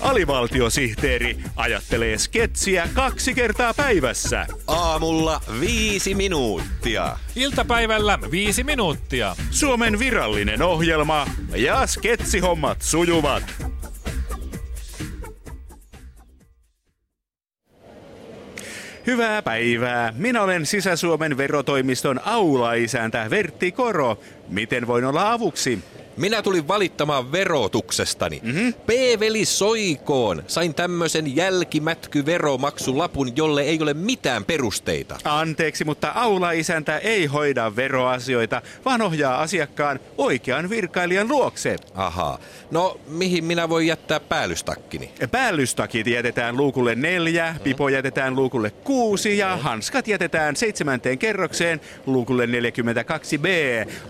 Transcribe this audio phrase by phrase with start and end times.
[0.00, 4.46] Alivaltiosihteeri ajattelee sketsiä kaksi kertaa päivässä.
[4.66, 7.16] Aamulla viisi minuuttia.
[7.36, 9.36] Iltapäivällä viisi minuuttia.
[9.50, 11.26] Suomen virallinen ohjelma
[11.56, 13.42] ja sketsihommat sujuvat.
[19.06, 20.12] Hyvää päivää.
[20.16, 24.18] Minä olen Sisä-Suomen verotoimiston aulaisäntä Vertti Koro.
[24.48, 25.78] Miten voin olla avuksi?
[26.16, 28.40] Minä tulin valittamaan verotuksestani.
[28.42, 28.72] Mm-hmm.
[28.72, 30.42] P-veli soikoon.
[30.46, 35.18] Sain tämmöisen jälkimätkyveromaksulapun, jolle ei ole mitään perusteita.
[35.24, 41.76] Anteeksi, mutta aula-isäntä ei hoida veroasioita, vaan ohjaa asiakkaan oikean virkailijan luokse.
[41.94, 42.38] Ahaa.
[42.70, 45.10] No, mihin minä voin jättää päällystakkini?
[45.30, 47.60] Päällystakit jätetään luukulle neljä, mm.
[47.60, 49.62] pipo jätetään luukulle kuusi ja mm.
[49.62, 53.46] hanskat jätetään seitsemänteen kerrokseen luukulle 42b.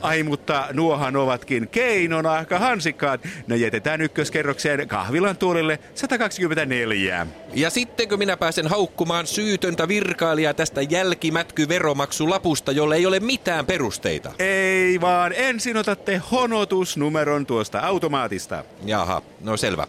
[0.00, 3.20] Ai, mutta nuohan ovatkin kei keinonahka hansikkaat.
[3.46, 7.26] Ne jätetään ykköskerrokseen kahvilan tuolille 124.
[7.54, 14.32] Ja sittenkö minä pääsen haukkumaan syytöntä virkailijaa tästä jälkimätkyveromaksulapusta, jolle ei ole mitään perusteita?
[14.38, 18.64] Ei vaan, ensin otatte honotusnumeron tuosta automaatista.
[18.84, 19.86] Jaha, no selvä.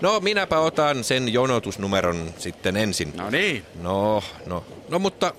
[0.00, 3.12] No minäpä otan sen jonotusnumeron sitten ensin.
[3.16, 3.64] No niin.
[3.82, 5.34] No, no, no mutta,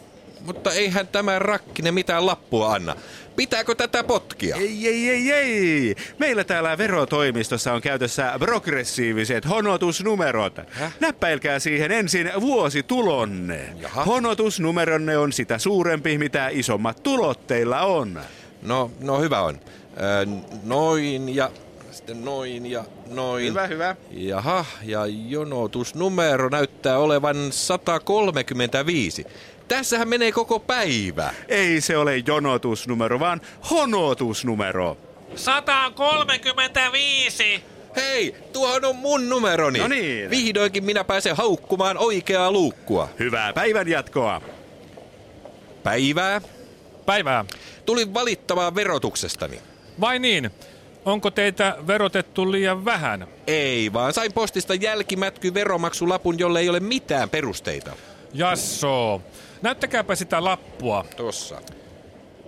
[0.45, 2.95] mutta eihän tämä rakkine mitään lappua anna.
[3.35, 4.55] Pitääkö tätä potkia?
[4.55, 5.95] Ei, ei, ei, ei.
[6.17, 10.53] Meillä täällä verotoimistossa on käytössä progressiiviset honotusnumerot.
[10.69, 10.93] Häh?
[10.99, 13.73] Näppäilkää siihen ensin vuositulonne.
[13.81, 14.05] Jaha.
[14.05, 18.19] Honotusnumeronne on sitä suurempi, mitä isommat tulot teillä on.
[18.61, 19.59] No, no hyvä on.
[20.01, 20.25] Öö,
[20.63, 21.51] noin ja
[21.91, 23.45] sitten noin ja noin.
[23.45, 23.95] Hyvä, hyvä.
[24.11, 29.25] Jaha, ja jonotusnumero näyttää olevan 135.
[29.69, 31.33] Tässähän menee koko päivä.
[31.47, 34.97] Ei se ole jonotusnumero, vaan honotusnumero.
[35.35, 37.63] 135.
[37.95, 39.79] Hei, tuohon on mun numeroni.
[39.79, 40.29] No niin.
[40.29, 43.09] Vihdoinkin minä pääsen haukkumaan oikeaa luukkua.
[43.19, 44.41] Hyvää päivän jatkoa.
[45.83, 46.41] Päivää.
[47.05, 47.45] Päivää.
[47.85, 49.59] Tulin valittamaan verotuksestani.
[50.01, 50.51] Vai niin?
[51.05, 53.27] Onko teitä verotettu liian vähän?
[53.47, 57.91] Ei, vaan sain postista jälkimätky veromaksulapun, jolle ei ole mitään perusteita.
[58.33, 59.21] Jasso.
[59.61, 61.05] Näyttäkääpä sitä lappua.
[61.17, 61.61] Tossa.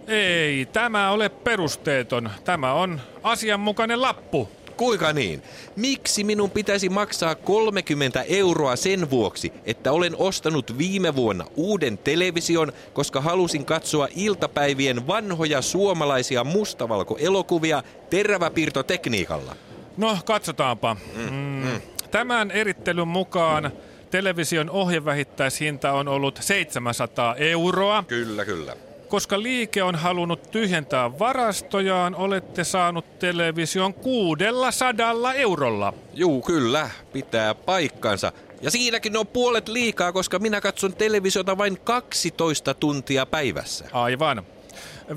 [0.07, 2.29] Ei, tämä ole perusteeton.
[2.43, 4.49] Tämä on asianmukainen lappu.
[4.77, 5.43] Kuinka niin?
[5.75, 12.73] Miksi minun pitäisi maksaa 30 euroa sen vuoksi, että olen ostanut viime vuonna uuden television,
[12.93, 19.55] koska halusin katsoa iltapäivien vanhoja suomalaisia mustavalkoelokuvia teräväpiirtotekniikalla?
[19.97, 20.97] No, katsotaanpa.
[21.15, 21.81] Mm, mm.
[22.11, 23.71] Tämän erittelyn mukaan
[24.11, 28.03] television ohjevähittäishinta on ollut 700 euroa.
[28.07, 28.75] Kyllä, kyllä.
[29.07, 35.93] Koska liike on halunnut tyhjentää varastojaan, olette saanut television 600 eurolla.
[36.13, 36.89] Juu, kyllä.
[37.13, 38.31] Pitää paikkansa.
[38.61, 43.85] Ja siinäkin on puolet liikaa, koska minä katson televisiota vain 12 tuntia päivässä.
[43.91, 44.43] Aivan.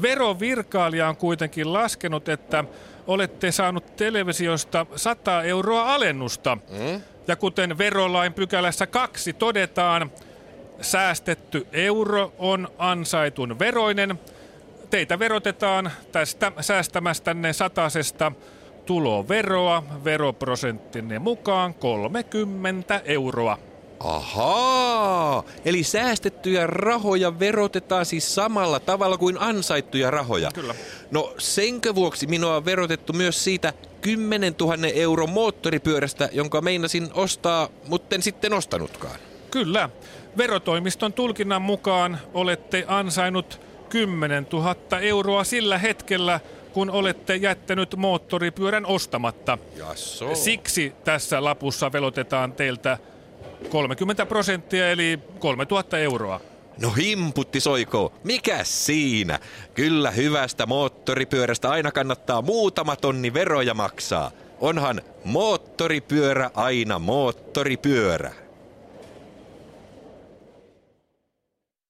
[0.03, 2.65] Verovirkailija on kuitenkin laskenut, että
[3.07, 6.59] olette saanut televisiosta 100 euroa alennusta.
[6.71, 7.01] Mm?
[7.29, 10.11] Ja kuten verolain pykälässä kaksi todetaan,
[10.81, 14.21] säästetty euro on ansaitun veroinen.
[14.91, 18.33] Teitä verotetaan tästä säästämästänne satasesta
[18.87, 23.59] tuloveroa veroprosenttinne mukaan 30 euroa.
[24.01, 30.51] Ahaa, eli säästettyjä rahoja verotetaan siis samalla tavalla kuin ansaittuja rahoja.
[30.55, 30.75] Kyllä.
[31.11, 37.69] No senkö vuoksi minua on verotettu myös siitä 10 000 euro moottoripyörästä, jonka meinasin ostaa,
[37.89, 39.21] mutta en sitten ostanutkaan.
[39.51, 39.91] Kyllä.
[40.37, 46.41] Verotoimiston tulkinnan mukaan olette ansainnut 10 000 euroa sillä hetkellä,
[46.73, 49.59] kun olette jättänyt moottoripyörän ostamatta.
[49.77, 50.35] Jasso.
[50.35, 52.99] Siksi tässä lapussa velotetaan teiltä
[53.69, 56.41] 30 prosenttia eli 3000 euroa.
[56.81, 59.39] No himputti soiko, mikä siinä?
[59.75, 64.31] Kyllä hyvästä moottoripyörästä aina kannattaa muutama tonni veroja maksaa.
[64.61, 68.44] Onhan moottoripyörä aina moottoripyörä.